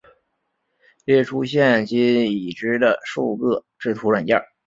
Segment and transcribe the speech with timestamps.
[1.05, 4.33] 列出现今已知的数个制图软体